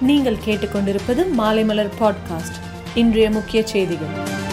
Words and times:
நீங்கள் 0.00 0.36
கேட்டுக்கொண்டிருப்பது 0.44 1.24
மாலைமலர் 1.38 1.88
பாட்காஸ்ட். 2.00 2.58
இன்றைய 2.94 3.30
முக்கிய 3.30 3.66
செய்திகள். 3.66 4.44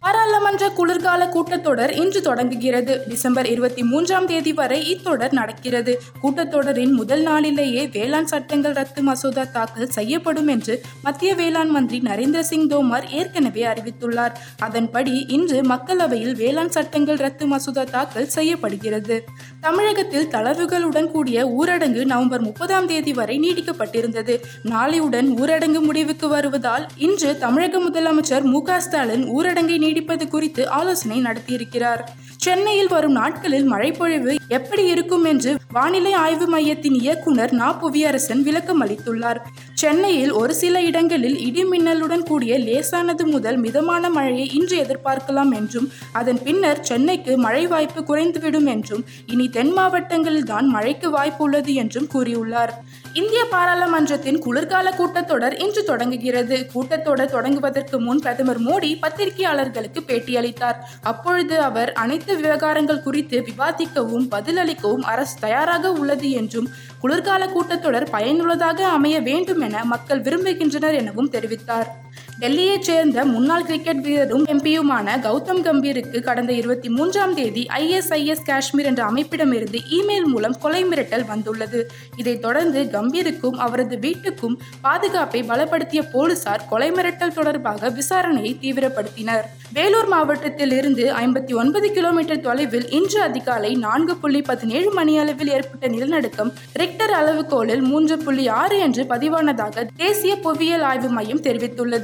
பாராளுமன்ற 0.00 0.68
குளிர்கால 0.68 1.32
கூட்டத்தொடர் 1.34 1.90
இன்று 1.90 2.22
தொடங்குகிறது. 2.22 3.00
டிசம்பர் 3.08 3.46
இருபத்தி 3.46 3.82
மூன்றாம் 3.82 4.26
தேதி 4.26 4.52
வரை 4.52 4.90
இத்தொடர் 4.90 5.32
நடக்கிறது. 5.32 6.02
கூட்டத்தொடரின் 6.22 6.92
முதல் 6.92 7.22
நாளிலேயே 7.22 7.86
வேளாண் 7.86 8.24
சட்டங்கள் 8.24 8.72
ரத்து 8.72 9.02
மசோதா 9.02 9.44
தாக்கல் 9.52 9.88
செய்யப்படும் 9.88 10.46
என்று 10.46 10.80
மத்திய 11.02 11.34
வேளாண் 11.34 11.68
மந்திரி 11.68 12.02
நரேந்திர 12.06 12.40
சிங் 12.40 12.68
தோமர் 12.68 13.08
ஏற்கனவே 13.10 13.64
அறிவித்துள்ளார். 13.64 14.32
அதன்படி 14.58 15.26
இன்று 15.28 15.60
மக்களவையில் 15.60 16.36
வேளாண் 16.36 16.68
சட்டங்கள் 16.68 17.16
ரத்து 17.16 17.46
மசோதா 17.46 17.84
தாக்கல் 17.84 18.28
செய்யப்படுகிறது. 18.28 19.24
தமிழகத்தில் 19.64 20.26
தளர்வுகளுடன் 20.26 21.06
கூடிய 21.10 21.44
ஊரடங்கு 21.58 22.04
நவம்பர் 22.04 22.40
முப்பதாம் 22.40 22.86
தேதி 22.86 23.12
வரை 23.12 23.38
நீடிக்கப்பட்டிருந்தது 23.38 24.34
நாளையுடன் 24.64 25.28
ஊரடங்கு 25.40 25.80
முடிவுக்கு 25.80 26.28
வருவதால் 26.28 26.84
இன்று 26.96 27.38
தமிழக 27.38 27.78
முதலமைச்சர் 27.78 28.42
மு 28.42 28.60
ஸ்டாலின் 28.78 29.24
ஊரடங்கை 29.24 29.78
நீடிப்பது 29.78 30.28
குறித்து 30.28 30.68
ஆலோசனை 30.68 31.22
நடத்தியிருக்கிறார். 31.22 32.02
சென்னையில் 32.36 32.88
வரும் 32.88 33.12
நாட்களில் 33.12 33.70
மழைப்பொழிவு 33.72 34.36
எப்படி 34.48 34.86
இருக்கும் 34.86 35.24
என்று 35.24 35.56
வானிலை 35.72 36.12
ஆய்வு 36.12 36.46
மையத்தின் 36.46 36.98
இயக்குனர் 37.00 37.52
நா. 37.52 37.68
புவியரசன் 37.82 38.42
விளக்கம் 38.42 38.82
அளித்துள்ளார் 38.84 39.40
சென்னையில் 39.84 40.30
ஒரு 40.32 40.54
சில 40.54 40.80
இடங்களில் 40.80 41.36
இடி 41.38 41.62
மின்னலுடன் 41.64 42.24
கூடிய 42.28 42.52
லேசானது 42.58 43.24
முதல் 43.26 43.56
மிதமான 43.56 44.10
மழையை 44.10 44.46
இன்று 44.58 44.76
எதிர்பார்க்கலாம் 44.84 45.52
என்றும் 45.54 45.88
அதன் 46.12 46.40
பின்னர் 46.42 46.80
சென்னைக்கு 46.80 47.32
மழை 47.38 47.64
வாய்ப்பு 47.66 48.02
குறைந்துவிடும் 48.02 48.68
என்றும் 48.74 49.02
இனி 49.26 49.46
தென் 49.48 49.72
மாவட்டங்களில் 49.72 50.50
தான் 50.52 50.66
மழைக்கு 50.66 51.10
வாய்ப்பு 51.10 51.44
உள்ளது 51.44 51.74
என்றும் 51.74 52.08
கூறியுள்ளார். 52.14 52.72
இந்திய 53.12 53.42
பாராளுமன்றத்தின் 53.50 54.38
குளிர்கால 54.38 54.86
கூட்டத்தொடர் 55.00 55.56
இன்று 55.64 55.82
தொடங்குகிறது. 55.84 56.56
கூட்டத்தொடர் 56.74 57.34
தொடங்குவதற்கு 57.34 57.98
முன் 57.98 58.18
பிரதமர் 58.18 58.60
மோடி 58.60 58.90
பத்திரிகையாளர்களுக்கு 59.00 60.00
பேட்டியளித்தார். 60.08 60.80
அப்பொழுது 61.02 61.58
அவர் 61.60 61.92
அனைத்து 62.04 62.32
விவகாரங்கள் 62.36 63.04
குறித்து 63.08 63.38
விவாதிக்கவும் 63.50 64.26
பதிலளிக்கவும் 64.30 65.06
அரசு 65.12 65.36
தயாராக 65.40 65.92
உள்ளது 65.92 66.30
என்றும் 66.30 66.70
குளிர்கால 67.00 67.44
கூட்டத்தொடர் 67.46 68.10
பயனுள்ளதாக 68.10 68.80
அமைய 68.88 69.16
வேண்டும் 69.20 69.60
என 69.60 69.73
மக்கள் 69.82 70.20
விரும்புகின்றனர் 70.20 70.94
எனவும் 70.94 71.30
தெரிவித்தார். 71.30 71.90
டெல்லியைச் 72.40 72.86
சேர்ந்த 72.88 73.24
முன்னாள் 73.24 73.64
கிரிக்கெட் 73.64 74.00
வீரரும் 74.00 74.44
எம்பியுமான 74.46 75.16
கௌதம் 75.20 75.62
கம்பீருக்கு 75.62 76.20
கடந்த 76.20 76.52
இருபத்தி 76.52 76.88
மூன்றாம் 76.88 77.34
தேதி 77.34 77.66
ஐஎஸ்ஐஎஸ் 77.76 78.44
காஷ்மீர் 78.44 78.86
என்ற 78.86 79.04
அமைப்பிடமிருந்து 79.04 79.80
இமெயில் 79.90 80.24
மூலம் 80.24 80.56
கொலை 80.58 80.84
மிரட்டல் 80.84 81.26
வந்துள்ளது. 81.26 81.90
இதைத் 82.16 82.42
தொடர்ந்து 82.42 82.82
கம்பீருக்கும் 82.92 83.58
அவரது 83.66 83.96
வீட்டுக்கும் 83.96 84.56
பாதுகாப்பை 84.80 85.42
பலப்படுத்திய 85.42 86.02
போலீசார் 86.12 86.66
கொலை 86.68 86.90
மிரட்டல் 86.92 87.34
தொடர்பாக 87.34 87.90
விசாரணையை 87.90 88.52
தீவிரப்படுத்தினர். 88.60 89.44
வேலூர் 89.72 90.08
மாவட்டத்தில் 90.08 90.72
இருந்து 90.72 91.04
ஐம்பத்தி 91.14 91.54
ஒன்பது 91.54 91.92
கிலோமீட்டர் 91.92 92.40
தொலைவில் 92.40 92.90
இன்று 92.90 93.20
அதிகாலை 93.20 93.74
நான்கு 93.74 94.16
புள்ளி 94.16 94.42
பதினேழு 94.42 94.90
மணி 94.92 95.18
அளவில் 95.18 95.48
ஏற்பட்ட 95.48 95.88
நிலநடுக்கம் 95.88 96.52
ரிக்டர் 96.72 97.14
அளவுகோலில் 97.20 97.82
மூன்று 97.82 98.18
புள்ளி 98.18 98.48
ஆறு 98.48 98.78
என்று 98.78 99.04
பதிவானதாக 99.04 99.86
தேசிய 99.96 100.36
புவியியல் 100.36 100.82
ஆய்வு 100.82 101.08
மையம் 101.08 101.42
தெரிவித்துள்ளது. 101.42 102.03